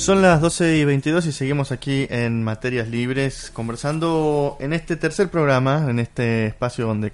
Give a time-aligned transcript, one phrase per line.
[0.00, 5.30] Son las 12 y 22 y seguimos aquí en Materias Libres conversando en este tercer
[5.30, 7.12] programa, en este espacio donde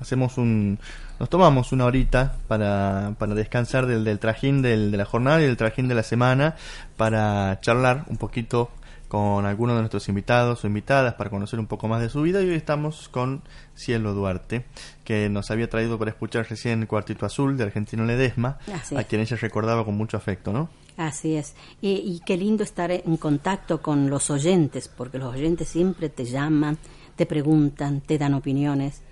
[0.00, 0.78] hacemos un...
[1.18, 5.46] Nos tomamos una horita para, para descansar del, del trajín del, de la jornada y
[5.46, 6.54] del trajín de la semana
[6.96, 8.70] para charlar un poquito
[9.08, 12.40] con algunos de nuestros invitados o invitadas para conocer un poco más de su vida
[12.40, 13.42] y hoy estamos con
[13.74, 14.64] Cielo Duarte,
[15.02, 18.58] que nos había traído para escuchar recién Cuartito Azul de Argentino Ledesma,
[18.96, 20.70] a quien ella recordaba con mucho afecto, ¿no?
[20.98, 21.54] Así es.
[21.80, 26.76] Y, qué lindo estar en contacto con los oyentes, porque los oyentes siempre te llaman,
[27.14, 29.02] te preguntan, te dan opiniones.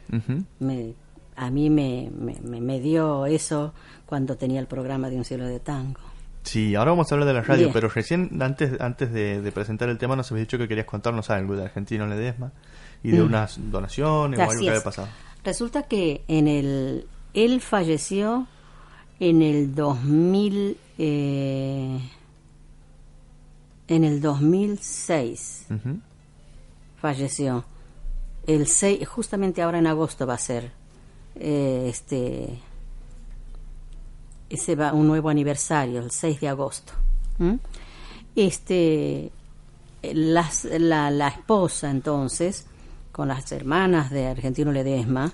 [1.36, 3.72] a mí me, me, me dio eso
[4.04, 6.00] cuando tenía el programa de Un cielo de tango.
[6.42, 9.98] Sí, ahora vamos a hablar de la radio, pero recién, antes, antes de, presentar el
[9.98, 12.52] tema, nos habías dicho que querías contarnos algo de Argentino Ledesma
[13.02, 13.26] y de mm.
[13.26, 15.08] unas donaciones o algo que había pasado.
[15.44, 18.46] Resulta que en el él falleció
[19.20, 22.00] en el 2000 eh,
[23.88, 25.66] en el 2006
[27.00, 27.64] falleció.
[28.46, 30.70] El 6 justamente ahora en agosto va a ser
[31.36, 32.58] eh, este
[34.48, 36.92] ese va un nuevo aniversario, el 6 de agosto.
[38.36, 39.32] Este,
[40.02, 42.66] las, la, la, esposa entonces,
[43.10, 45.32] con las hermanas de Argentino Ledesma,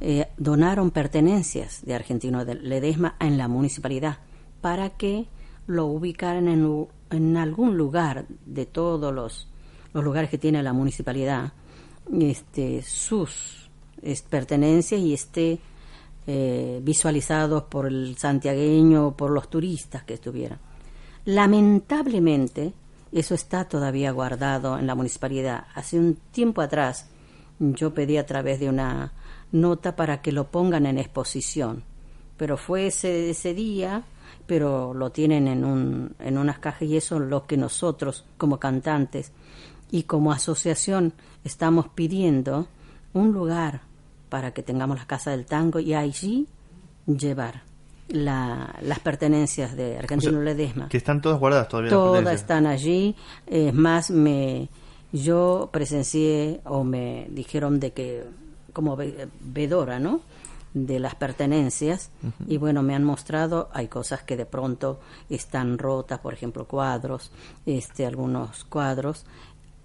[0.00, 4.18] eh, donaron pertenencias de Argentino Ledesma en la municipalidad
[4.60, 5.26] para que
[5.66, 9.48] lo ubicaran en, en algún lugar de todos los,
[9.92, 11.52] los, lugares que tiene la municipalidad,
[12.20, 13.68] este, sus
[14.30, 15.58] pertenencias y esté
[16.26, 20.58] eh, visualizados por el santiagueño o por los turistas que estuvieran.
[21.24, 22.72] Lamentablemente,
[23.12, 25.66] eso está todavía guardado en la municipalidad.
[25.74, 27.08] Hace un tiempo atrás
[27.58, 29.12] yo pedí a través de una
[29.52, 31.84] nota para que lo pongan en exposición,
[32.36, 34.04] pero fue ese, ese día,
[34.46, 38.58] pero lo tienen en, un, en unas cajas y eso es lo que nosotros como
[38.58, 39.32] cantantes
[39.90, 41.12] y como asociación
[41.44, 42.68] estamos pidiendo
[43.12, 43.82] un lugar
[44.28, 46.46] para que tengamos la casa del tango y allí
[47.06, 47.62] llevar
[48.08, 50.88] las pertenencias de Argentino Ledesma.
[50.88, 51.90] Que están todas guardadas todavía.
[51.90, 53.14] Todas están allí.
[53.46, 54.68] Es más, me
[55.12, 58.24] yo presencié o me dijeron de que
[58.78, 58.96] como
[59.40, 60.20] vedora, ¿no?
[60.72, 62.10] de las pertenencias
[62.46, 65.00] y bueno me han mostrado hay cosas que de pronto
[65.30, 67.32] están rotas por ejemplo cuadros
[67.64, 69.24] este algunos cuadros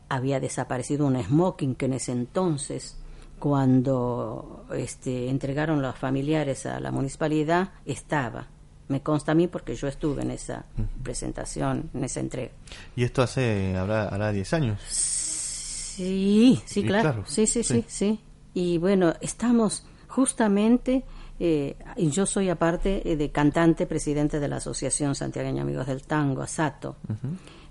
[0.09, 2.97] había desaparecido un smoking que en ese entonces
[3.43, 8.47] cuando este, entregaron los familiares a la municipalidad, estaba.
[8.87, 10.63] Me consta a mí porque yo estuve en esa
[11.03, 12.53] presentación, en esa entrega.
[12.95, 14.81] ¿Y esto hace, habrá, hará 10 años?
[14.87, 17.25] Sí, sí, claro.
[17.27, 18.21] Sí, sí, sí, sí,
[18.53, 21.03] Y bueno, estamos justamente,
[21.39, 26.41] eh, yo soy aparte eh, de cantante, presidente de la Asociación Santiagueña Amigos del Tango,
[26.41, 26.97] ASATO.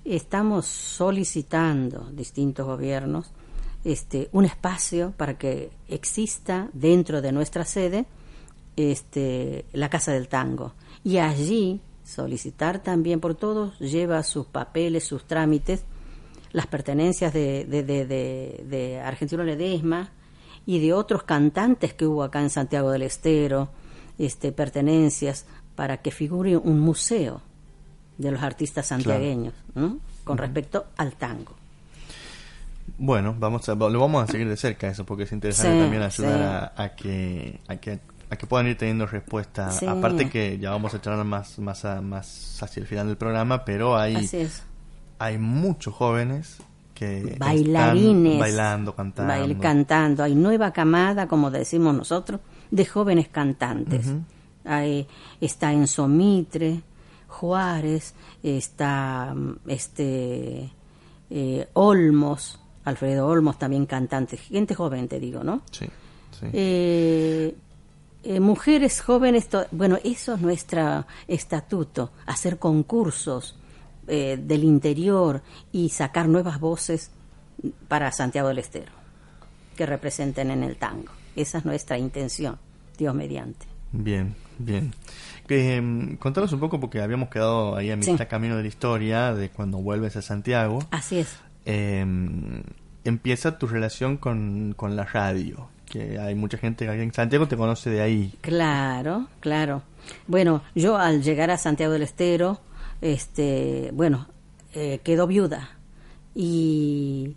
[0.04, 3.30] Estamos solicitando distintos gobiernos
[3.84, 8.06] este, un espacio para que exista dentro de nuestra sede
[8.76, 10.74] este, la Casa del Tango.
[11.04, 15.84] Y allí solicitar también por todos, lleva sus papeles, sus trámites,
[16.52, 20.12] las pertenencias de, de, de, de, Argentino Ledesma
[20.66, 23.70] y de otros cantantes que hubo acá en Santiago del Estero,
[24.18, 27.40] este, pertenencias, para que figure un museo
[28.18, 29.54] de los artistas santiagueños,
[30.24, 31.54] con respecto al tango.
[32.98, 36.72] Bueno, vamos a, lo vamos a seguir de cerca eso, porque es interesante también ayudar
[36.76, 37.98] a, que, a, que,
[38.30, 39.70] a que puedan ir teniendo respuesta.
[39.88, 43.96] Aparte que ya vamos a charlar más, más, más hacia el final del programa, pero
[43.96, 44.28] hay,
[45.18, 46.58] hay muchos jóvenes
[47.02, 49.60] que bailarines bailando, cantando.
[49.60, 50.22] cantando.
[50.22, 52.40] Hay nueva camada, como decimos nosotros,
[52.70, 54.06] de jóvenes cantantes.
[54.64, 55.06] hay,
[55.40, 56.82] está Enzo Mitre,
[57.26, 59.34] Juárez, está
[59.66, 60.70] este
[61.30, 65.62] eh, Olmos, Alfredo Olmos, también cantante, gente joven, te digo, ¿no?
[65.70, 65.86] Sí.
[66.52, 67.54] Eh,
[68.24, 73.56] eh, mujeres jóvenes, bueno, eso es nuestro estatuto, hacer concursos
[74.08, 77.10] eh, del interior y sacar nuevas voces
[77.88, 78.92] para Santiago del Estero,
[79.76, 81.12] que representen en el tango.
[81.36, 82.58] Esa es nuestra intención,
[82.98, 83.66] Dios mediante.
[83.92, 84.92] Bien, bien.
[85.48, 89.50] Eh, contanos un poco, porque habíamos quedado ahí a mitad camino de la historia, de
[89.50, 90.78] cuando vuelves a Santiago.
[90.90, 91.36] Así es.
[91.64, 92.62] Em,
[93.04, 97.56] empieza tu relación con, con la radio, que hay mucha gente que en Santiago te
[97.56, 98.34] conoce de ahí.
[98.40, 99.82] Claro, claro.
[100.26, 102.60] Bueno, yo al llegar a Santiago del Estero,
[103.02, 104.28] este, bueno,
[104.74, 105.76] eh, quedó viuda
[106.34, 107.36] y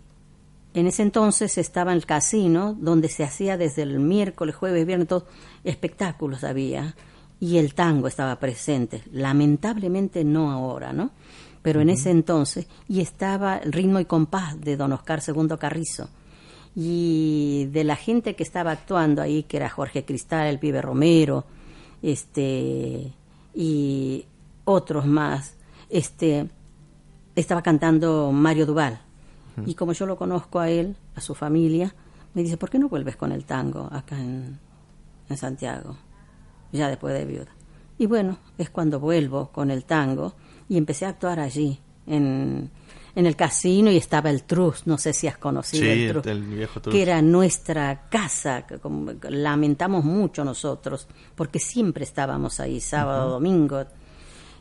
[0.72, 5.24] en ese entonces estaba el casino donde se hacía desde el miércoles, jueves, viernes, todos
[5.64, 6.94] espectáculos había
[7.40, 9.02] y el tango estaba presente.
[9.12, 11.10] Lamentablemente no ahora, ¿no?
[11.62, 16.08] Pero en ese entonces y estaba el ritmo y compás de Don Oscar II Carrizo
[16.76, 21.44] y de la gente que estaba actuando ahí, que era Jorge Cristal, el pibe Romero,
[22.02, 23.12] este
[23.54, 24.26] y
[24.66, 25.54] otros más,
[25.88, 26.50] este
[27.34, 29.00] estaba cantando Mario Duval.
[29.64, 31.94] Y como yo lo conozco a él, a su familia,
[32.34, 34.58] me dice, ¿por qué no vuelves con el tango acá en,
[35.30, 35.96] en Santiago?
[36.72, 37.48] Ya después de viuda.
[37.96, 40.34] Y bueno, es cuando vuelvo con el tango
[40.68, 42.70] y empecé a actuar allí, en,
[43.14, 46.82] en el casino, y estaba el Trus, no sé si has conocido el, Trus, viejo
[46.82, 48.78] que era nuestra casa, que
[49.30, 53.86] lamentamos mucho nosotros, porque siempre estábamos ahí, sábado, domingo,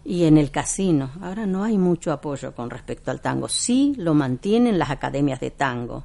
[0.06, 1.10] y en el casino.
[1.22, 3.50] Ahora no hay mucho apoyo con respecto al tango.
[3.50, 6.04] Sí lo mantienen las academias de tango.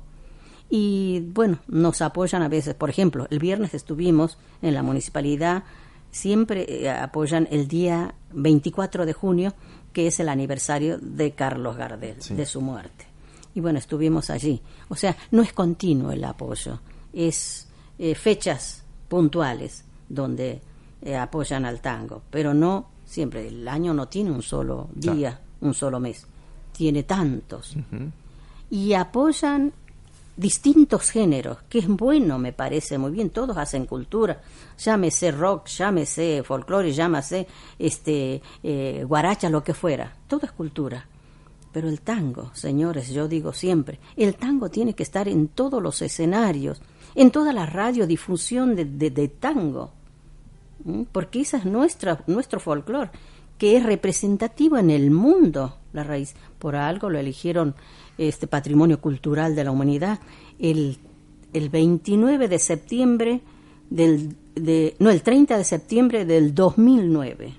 [0.71, 2.75] Y bueno, nos apoyan a veces.
[2.75, 5.65] Por ejemplo, el viernes estuvimos en la municipalidad,
[6.11, 9.55] siempre eh, apoyan el día 24 de junio,
[9.93, 13.07] que es el aniversario de Carlos Gardel, de su muerte.
[13.55, 14.63] Y bueno, estuvimos allí.
[14.89, 16.81] O sea, no es continuo el apoyo,
[17.13, 17.69] es
[17.99, 20.63] eh, fechas puntuales donde
[21.03, 25.75] eh, apoyan al tango, pero no siempre el año no tiene un solo día, un
[25.75, 26.25] solo mes,
[26.73, 27.75] tiene tantos.
[28.71, 29.73] Y apoyan
[30.37, 34.41] distintos géneros, que es bueno, me parece muy bien, todos hacen cultura,
[34.79, 37.49] llámese rock, llámese folclore, llámese
[37.81, 41.05] este eh, guaracha, lo que fuera, todo es cultura.
[41.73, 46.01] Pero el tango, señores, yo digo siempre, el tango tiene que estar en todos los
[46.01, 46.81] escenarios,
[47.17, 49.95] en toda la radiodifusión de, de tango
[51.13, 53.11] porque esa es nuestra, nuestro folclore,
[53.59, 56.35] que es representativo en el mundo, la raíz.
[56.59, 57.75] Por algo lo eligieron
[58.19, 60.21] este patrimonio cultural de la humanidad
[60.59, 60.99] el,
[61.53, 63.41] el 29 de septiembre
[63.89, 67.55] del, de, no, el 30 de septiembre del 2009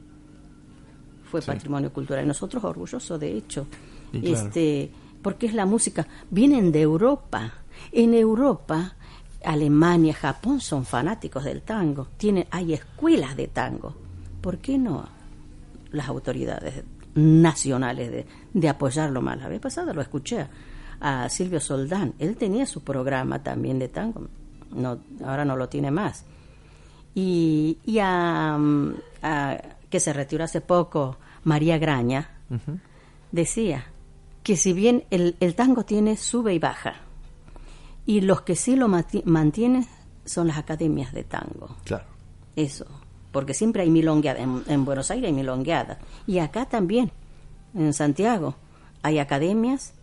[1.32, 2.28] fue patrimonio cultural.
[2.28, 3.66] Nosotros orgullosos, de hecho,
[4.12, 4.92] este,
[5.22, 6.06] porque es la música.
[6.30, 7.54] Vienen de Europa.
[7.94, 8.96] En Europa
[9.44, 13.96] Alemania, Japón son fanáticos del tango, tienen, hay escuelas de tango.
[14.42, 15.08] ¿Por qué no
[15.92, 16.84] las autoridades
[17.16, 19.38] nacionales de, de apoyarlo más?
[19.38, 20.48] La vez pasada lo escuché
[21.00, 24.28] a Silvio Soldán, él tenía su programa también de tango,
[24.72, 26.26] no, ahora no lo tiene más.
[27.14, 28.58] Y, y a,
[29.90, 32.30] que se retiró hace poco, María Graña,
[33.32, 33.86] decía
[34.44, 36.96] que si bien el, el tango tiene sube y baja,
[38.12, 39.88] y los que sí lo mantienen
[40.26, 41.78] son las academias de tango.
[41.86, 42.04] Claro.
[42.58, 42.86] Eso.
[43.32, 44.44] Porque siempre hay milongueadas.
[44.68, 45.98] En, Buenos Aires hay milongueadas.
[46.28, 47.10] Y acá también,
[47.74, 48.56] en Santiago,
[49.02, 49.94] hay academias,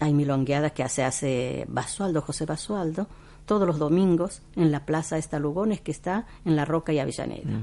[0.00, 3.08] hay milongueadas que hace, hace Basualdo, José Basualdo,
[3.46, 7.58] todos los domingos en la Plaza Esta Lugones, que está en La Roca y Avellaneda.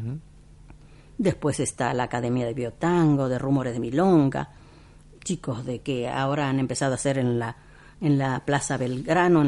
[1.20, 4.54] Después está la Academia de Biotango, de Rumores de Milonga,
[5.24, 7.58] chicos de que ahora han empezado a hacer en la
[8.02, 9.44] en la Plaza Belgrano,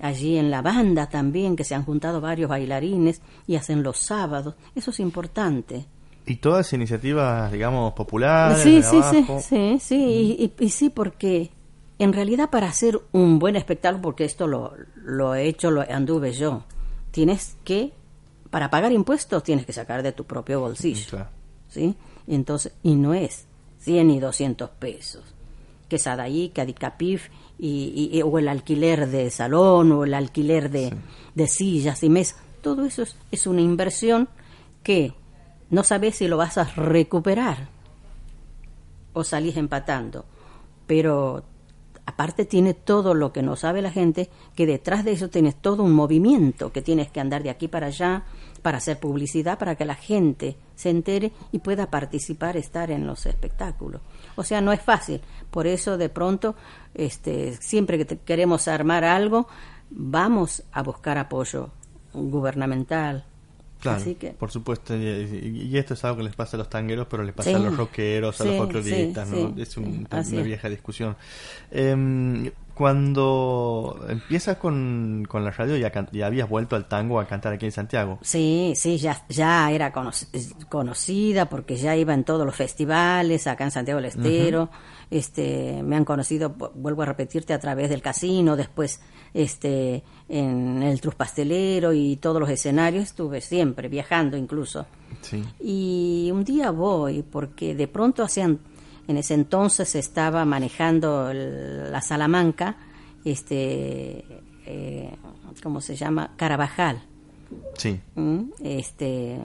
[0.00, 4.54] allí en la banda también, que se han juntado varios bailarines y hacen los sábados.
[4.74, 5.86] Eso es importante.
[6.26, 8.58] Y todas iniciativas, digamos, populares.
[8.58, 11.50] Sí, sí, sí, sí, sí, y, sí, porque
[11.98, 16.32] en realidad para hacer un buen espectáculo, porque esto lo, lo he hecho, lo anduve
[16.32, 16.64] yo,
[17.10, 17.92] tienes que,
[18.50, 21.26] para pagar impuestos, tienes que sacar de tu propio bolsillo.
[21.68, 21.94] ¿Sí?
[22.26, 23.46] Entonces, y no es
[23.80, 25.22] 100 y 200 pesos.
[25.88, 30.92] Que Sadaí, que Adicapif y, o el alquiler de salón o el alquiler de,
[31.34, 32.38] de sillas y mesas.
[32.62, 34.28] Todo eso es, una inversión
[34.82, 35.12] que
[35.70, 37.68] no sabes si lo vas a recuperar
[39.12, 40.24] o salís empatando.
[40.86, 41.44] Pero
[42.06, 45.82] aparte tiene todo lo que no sabe la gente, que detrás de eso tienes todo
[45.82, 48.24] un movimiento que tienes que andar de aquí para allá
[48.62, 53.26] para hacer publicidad, para que la gente se entere y pueda participar, estar en los
[53.26, 54.00] espectáculos.
[54.36, 55.20] O sea, no es fácil.
[55.50, 56.54] Por eso de pronto,
[56.94, 59.48] este, siempre que queremos armar algo,
[59.90, 61.70] vamos a buscar apoyo
[62.12, 63.24] gubernamental,
[63.84, 64.02] Claro,
[64.38, 64.96] por supuesto.
[64.96, 67.76] Y, esto es algo que les pasa a los tangueros, pero les pasa a los
[67.76, 69.54] rockeros, a los folcloristas, ¿no?
[69.58, 71.16] es una vieja discusión.
[71.70, 77.66] Em, Cuando empiezas con, la radio, ya, ya, habías vuelto al tango a cantar aquí
[77.66, 78.18] en Santiago.
[78.20, 79.92] Sí, sí, ya, ya era
[80.68, 84.70] conocida porque ya iba en todos los festivales acá en Santiago del Estero.
[85.08, 89.00] este, me han conocido, vuelvo a repetirte, a través del casino, después
[89.32, 93.04] este, en el Trus Pastelero y todos los escenarios.
[93.04, 94.84] Estuve siempre viajando incluso.
[95.20, 95.44] Sí.
[95.60, 98.58] Y un día voy porque de pronto hacían
[99.06, 102.76] en ese entonces estaba manejando la Salamanca,
[103.24, 104.24] este,
[104.66, 105.16] eh,
[105.62, 106.32] ¿cómo se llama?
[106.36, 107.02] Carabajal.
[107.76, 108.00] Sí.
[108.14, 109.38] Mm, este,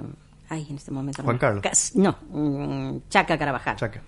[0.49, 1.23] ay, en este momento.
[1.23, 1.63] Juan Carlos.
[1.95, 3.75] No, mm, Chaca Carabajal.
[3.75, 4.01] Chaca.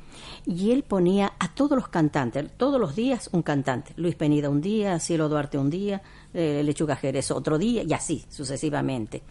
[0.45, 3.93] Y él ponía a todos los cantantes, todos los días un cantante.
[3.97, 6.01] Luis Penida un día, Cielo Duarte un día,
[6.33, 9.21] eh, Lechuga Jerez otro día, y así sucesivamente.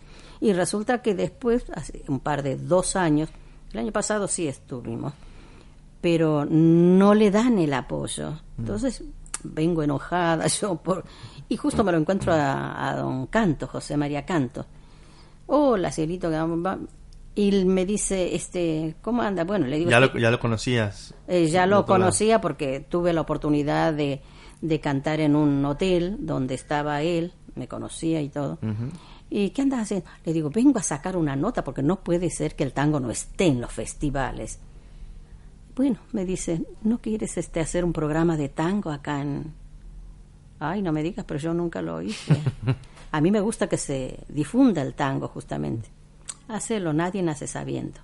[0.41, 3.29] Y resulta que después, hace un par de dos años,
[3.73, 5.13] el año pasado sí estuvimos,
[6.01, 8.41] pero no le dan el apoyo.
[8.59, 9.05] Entonces
[9.43, 11.05] vengo enojada yo por
[11.49, 14.67] y justo me lo encuentro a, don Canto, José María Canto.
[15.47, 16.31] Hola, cielito,
[17.35, 19.43] y me dice, este, ¿cómo anda?
[19.43, 19.91] Bueno, le digo...
[19.91, 21.13] ¿Ya, lo, ya lo conocías?
[21.27, 24.21] Eh, ya lo conocía porque tuve la oportunidad de,
[24.61, 28.59] de, cantar en un hotel donde estaba él, me conocía y todo.
[29.29, 30.07] ¿Y qué andas haciendo?
[30.25, 33.11] Le digo, vengo a sacar una nota porque no puede ser que el tango no
[33.11, 34.61] esté en los festivales.
[35.75, 39.53] Bueno, me dice, ¿no quieres este hacer un programa de tango acá en...
[40.59, 42.37] Ay, no me digas, pero yo nunca lo hice.
[43.13, 45.89] A mí me gusta que se difunda el tango, justamente.
[46.49, 48.01] Hacelo, nadie nace sabiendo.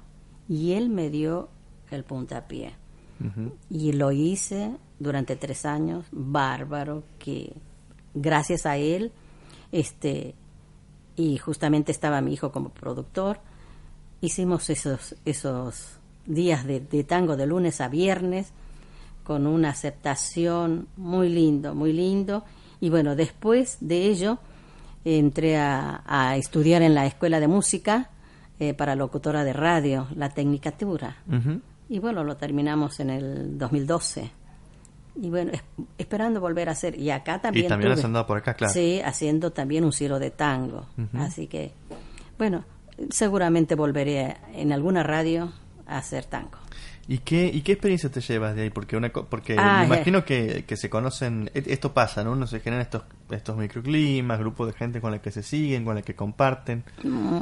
[0.49, 1.49] Y él me dio
[1.91, 2.75] el puntapié.
[3.71, 7.55] Y lo hice durante tres años, bárbaro, que
[8.15, 9.11] gracias a él,
[9.73, 10.35] este,
[11.17, 13.41] y justamente estaba mi hijo como productor,
[14.21, 18.53] hicimos esos, esos días de, tango de lunes a viernes,
[19.25, 22.45] con una aceptación muy lindo, muy lindo.
[22.81, 24.39] Y bueno, después de ello
[25.05, 28.11] entré a, estudiar en la escuela de música
[28.59, 31.17] eh, para locutora de radio, la tecnicatura.
[31.89, 34.31] Y bueno, lo terminamos en el 2012.
[35.21, 35.53] Y bueno,
[35.97, 36.99] esperando volver a hacer.
[36.99, 37.67] Y acá también.
[37.67, 38.73] Y también has andado por acá, claro.
[38.73, 40.87] Sí, haciendo también un cielo de tango.
[41.15, 41.73] Así que,
[42.39, 42.65] bueno,
[43.11, 45.53] seguramente volveré en alguna radio
[45.87, 46.59] hacer tango.
[47.09, 48.71] ¿Y qué, ¿Y qué experiencia te llevas de ahí?
[48.71, 52.33] Porque, una, porque me imagino que, que, se conocen, e, esto pasa, ¿no?
[52.33, 55.95] Uno se generan estos, estos microclimas, grupos de gente con la que se siguen, con
[55.95, 56.83] la que comparten.
[57.05, 57.37] Mm,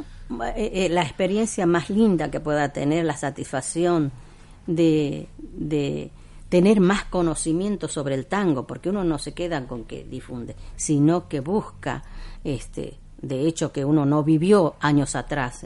[0.55, 4.11] eh, eh, la experiencia más linda que pueda tener, la satisfacción
[4.67, 6.11] de, de
[6.49, 11.27] tener más conocimiento sobre el tango, porque uno no se queda con que difunde, sino
[11.27, 12.03] que busca,
[12.43, 15.65] este, de hecho que uno no vivió años atrás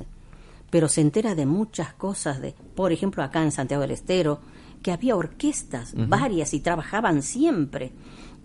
[0.70, 4.40] pero se entera de muchas cosas, de, por ejemplo, acá en Santiago del Estero,
[4.82, 7.92] que había orquestas varias y trabajaban siempre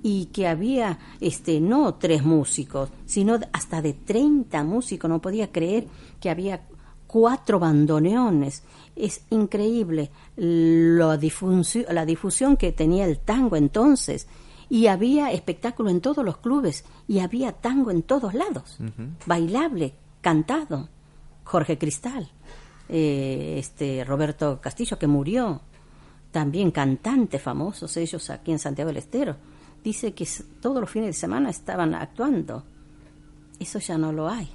[0.02, 5.87] y que había este no tres músicos, sino hasta de 30 músicos, no podía creer
[6.21, 6.61] que había
[7.07, 8.64] cuatro bandoneones.
[8.95, 14.26] Es increíble la difusión, la difusión que tenía el tango entonces.
[14.69, 18.78] Y había espectáculo en todos los clubes y había tango en todos lados,
[19.25, 20.88] bailable, cantado.
[21.44, 22.28] Jorge Cristal,
[22.88, 25.60] eh, este Roberto Castillo que murió,
[26.30, 29.36] también cantantes famosos ellos aquí en Santiago del Estero.
[29.84, 30.26] Dice que
[30.60, 32.64] todos los fines de semana estaban actuando.
[33.60, 34.50] Eso ya no lo hay.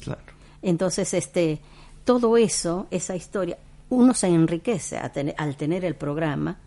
[0.00, 0.22] Claro.
[0.62, 1.60] Entonces, este,
[2.04, 3.58] todo eso, esa historia,
[3.90, 6.58] uno se enriquece al tener el programa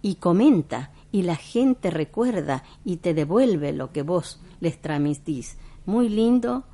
[0.00, 5.56] y comenta y la gente recuerda y te devuelve lo que vos les transmitís.
[5.86, 6.64] Muy lindo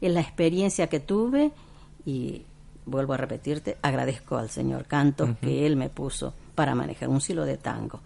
[0.00, 1.52] es la experiencia que tuve
[2.10, 2.44] y
[2.86, 7.44] vuelvo a repetirte, agradezco al señor Canto que él me puso para manejar un silo
[7.44, 8.00] de tango.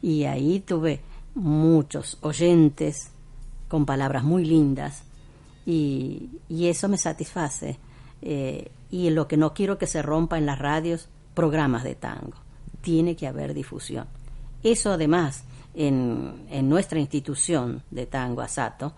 [0.00, 1.00] Y ahí tuve
[1.34, 3.10] muchos oyentes
[3.68, 5.02] con palabras muy lindas
[5.66, 7.78] y, eso me satisface.
[8.22, 12.38] Eh, y lo que no quiero que se rompa en las radios, programas de tango.
[12.80, 14.06] Tiene que haber difusión.
[14.62, 18.94] Eso además, en, en nuestra institución de tango, Asato,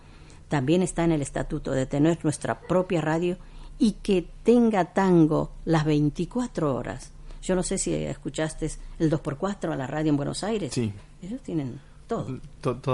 [0.47, 3.37] también está en el estatuto de tener nuestra propia radio
[3.79, 7.11] y que tenga tango las 24 horas.
[7.41, 10.73] Yo no sé si escuchaste el 2x4 a la radio en Buenos Aires.
[10.73, 10.93] Sí.
[11.21, 12.39] Ellos tienen todo.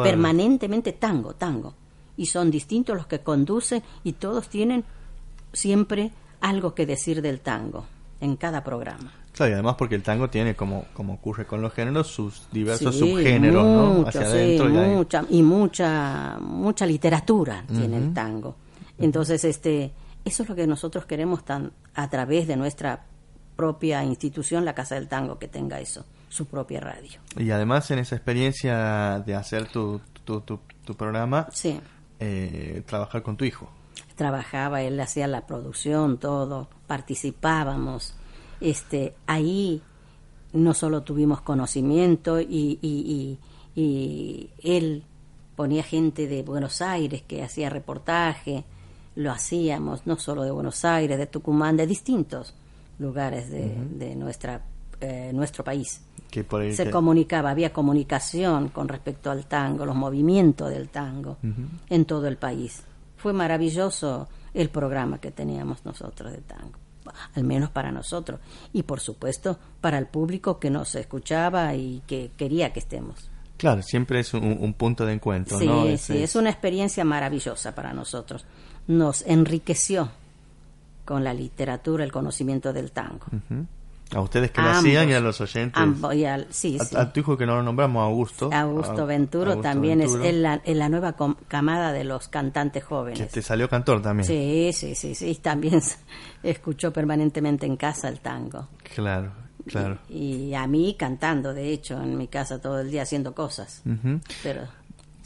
[0.03, 1.74] Permanentemente tango, tango.
[2.17, 4.83] Y son distintos los que conducen y todos tienen
[5.53, 7.86] siempre algo que decir del tango
[8.21, 9.13] en cada programa.
[9.33, 12.98] Claro, y además porque el tango tiene, como, como ocurre con los géneros, sus diversos
[12.98, 14.07] subgéneros, ¿no?
[14.07, 14.67] Hacia adentro.
[14.67, 18.55] y, mucha, y mucha, mucha literatura tiene el tango.
[18.98, 19.91] Entonces, este
[20.25, 23.05] eso es lo que nosotros queremos tan, a través de nuestra
[23.55, 27.19] propia institución, la Casa del Tango, que tenga eso, su propia radio.
[27.38, 31.79] Y además en esa experiencia de hacer tu, tu, tu, tu programa, sí.
[32.19, 33.69] eh, trabajar con tu hijo.
[34.15, 38.15] Trabajaba, él hacía la producción, todo, participábamos.
[38.61, 39.81] Este, ahí
[40.53, 43.38] no solo tuvimos conocimiento y, y,
[43.75, 45.03] y, y él
[45.55, 48.63] ponía gente de Buenos Aires que hacía reportaje,
[49.19, 52.53] lo hacíamos no solo de Buenos Aires, de Tucumán, de distintos
[52.99, 54.61] lugares de, de nuestra,
[55.01, 56.01] eh, nuestro país.
[56.31, 61.38] Que por ahí Se comunicaba, había comunicación con respecto al tango, los movimientos del tango
[61.89, 62.83] en todo el país.
[63.17, 66.77] Fue maravilloso el programa que teníamos nosotros de tango,
[67.35, 68.39] al menos para nosotros
[68.71, 73.29] y por supuesto para el público que nos escuchaba y que quería que estemos.
[73.57, 75.97] Claro, siempre es un, un punto de encuentro, Sí, ¿no?
[75.97, 78.45] sí, es una experiencia maravillosa para nosotros.
[78.89, 80.10] Nos enriqueció
[81.05, 83.25] con la literatura, el conocimiento del tango.
[83.27, 83.65] Ujú.
[84.15, 84.79] A ustedes que lo Ambos.
[84.84, 85.79] hacían y a los oyentes.
[85.79, 86.96] Ambos, y al- sí, a, sí.
[86.98, 88.50] a tu hijo que no lo nombramos, Augusto.
[88.51, 91.15] Augusto A- Venturo Augusto también Venturo, es en la, en la nueva
[91.48, 93.31] camada de los cantantes Que jóvenes.
[93.31, 94.25] te salió cantor también.
[94.25, 95.36] Sí, sí, sí, sí.
[95.36, 95.79] También
[96.43, 98.67] escuchó permanentemente en casa el tango.
[98.96, 99.31] Claro,
[99.67, 100.00] claro.
[100.10, 103.84] Y a mí cantando, de hecho, en mi casa todo el día haciendo cosas.
[103.86, 104.19] Ujú.
[104.41, 104.62] Pero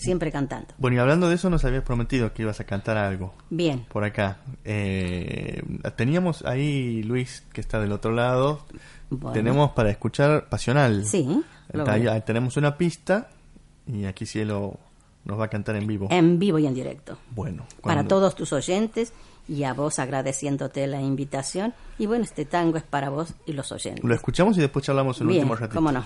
[0.04, 0.68] siempre cantando.
[0.78, 3.86] Bueno, y hablando de eso, nos habías prometido que ibas a cantar algo Bien.
[3.92, 4.38] por acá.
[4.66, 5.62] Eh,
[5.96, 8.66] teníamos ahí Luis, que está del otro lado.
[9.10, 9.34] Bueno.
[9.34, 11.06] Tenemos para escuchar Pasional.
[11.06, 11.28] Sí,
[11.88, 13.30] Ahí- tenemos una pista
[13.88, 14.78] y aquí Cielo
[15.26, 16.08] nos va a cantar en vivo.
[16.12, 17.18] En vivo y en directo.
[17.32, 19.14] Bueno, Para todos tus oyentes
[19.48, 21.74] y a vos agradeciéndote la invitación.
[21.98, 24.04] Y bueno, este tango es para vos y los oyentes.
[24.04, 25.76] Lo escuchamos y después charlamos Bien, último ratito.
[25.76, 26.06] cómo no.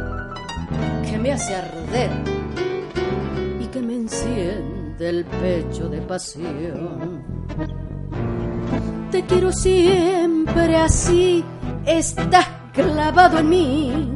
[1.21, 2.09] me hace arder
[3.59, 7.23] y que me enciende el pecho de pasión.
[9.11, 11.43] Te quiero siempre así,
[11.85, 14.11] estás clavado en mí,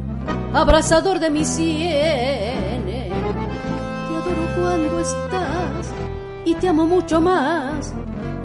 [0.52, 3.08] abrazador de mis sienes.
[3.08, 5.92] Te adoro cuando estás
[6.44, 7.94] y te amo mucho más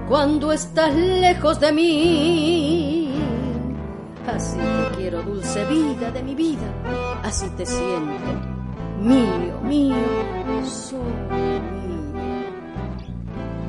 [0.07, 3.13] cuando estás lejos de mí.
[4.27, 6.67] Así te quiero, dulce vida de mi vida,
[7.23, 8.50] así te siento,
[9.01, 9.95] mío, mío,
[10.65, 12.21] solo mío.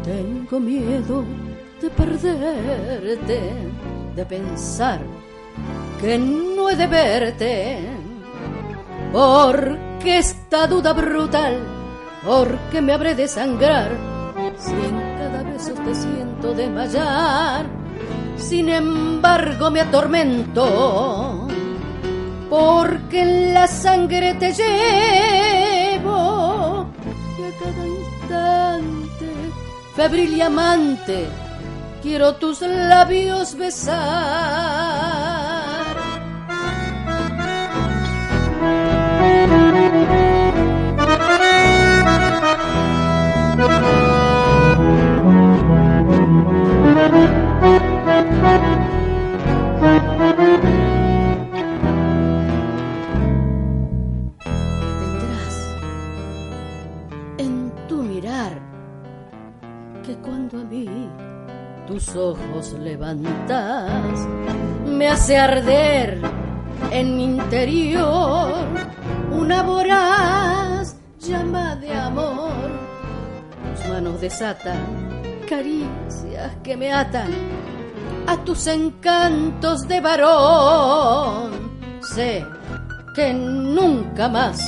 [0.05, 1.25] Tengo miedo
[1.81, 3.41] de perderte,
[4.15, 5.01] de pensar
[6.01, 7.79] que no he de verte,
[9.13, 11.59] porque esta duda brutal,
[12.25, 13.91] porque me habré de sangrar,
[14.59, 17.67] si en cada beso te siento desmayar,
[18.37, 21.32] sin embargo me atormento,
[22.53, 26.05] porque en la sangre te llevo,
[27.39, 29.27] y a cada instante,
[29.97, 31.29] febril y amante,
[32.03, 35.32] quiero tus labios besar.
[63.15, 66.21] Me hace arder
[66.91, 68.53] en mi interior
[69.31, 72.71] una voraz llama de amor.
[73.77, 75.11] Tus manos desatan
[75.49, 77.31] caricias que me atan
[78.27, 81.51] a tus encantos de varón.
[82.01, 82.45] Sé
[83.15, 84.63] que nunca más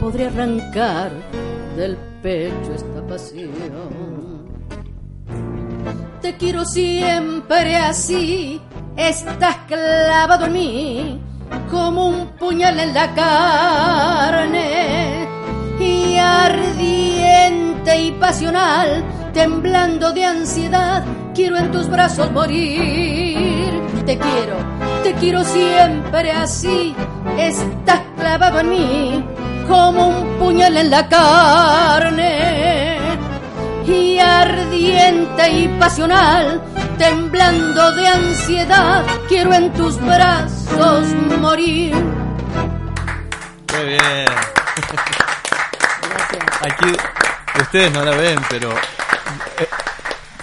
[0.00, 1.12] podré arrancar
[1.76, 4.29] del pecho esta pasión.
[6.30, 8.60] Te quiero siempre así,
[8.96, 11.20] estás clavado en mí
[11.68, 15.26] como un puñal en la carne
[15.80, 23.72] y ardiente y pasional, temblando de ansiedad, quiero en tus brazos morir.
[24.06, 24.54] Te quiero
[25.02, 26.94] te quiero siempre así,
[27.38, 29.24] estás clavado en mí
[29.66, 32.79] como un puñal en la carne.
[33.90, 36.62] Y ardiente y pasional,
[36.96, 41.08] temblando de ansiedad, quiero en tus brazos
[41.40, 41.92] morir.
[43.74, 44.00] Muy bien.
[46.62, 46.92] Aquí
[47.60, 48.68] ustedes no la ven, pero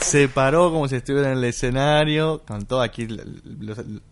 [0.02, 3.08] se paró como si estuviera en el escenario, cantó aquí,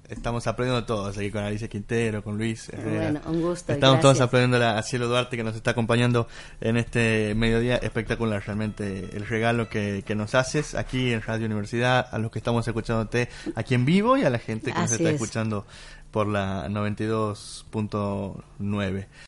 [0.10, 2.72] estamos aprendiendo todos, aquí con Alicia Quintero, con Luis.
[2.84, 3.74] Bueno, un gusto.
[3.74, 6.28] Estamos todos aprendiendo a Cielo Duarte que nos está acompañando
[6.62, 12.08] en este mediodía espectacular, realmente el regalo que, que nos haces aquí en Radio Universidad,
[12.12, 15.10] a los que estamos escuchándote aquí en vivo y a la gente que nos está
[15.10, 15.66] escuchando
[16.16, 19.08] por la 92.9.